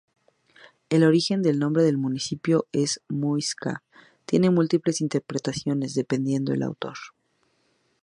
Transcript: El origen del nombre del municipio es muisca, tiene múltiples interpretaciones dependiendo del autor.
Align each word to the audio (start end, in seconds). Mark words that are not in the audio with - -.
El 0.89 1.03
origen 1.03 1.43
del 1.43 1.59
nombre 1.59 1.83
del 1.83 1.99
municipio 1.99 2.65
es 2.71 3.03
muisca, 3.07 3.83
tiene 4.25 4.49
múltiples 4.49 4.99
interpretaciones 4.99 5.93
dependiendo 5.93 6.53
del 6.53 6.63
autor. 6.63 6.97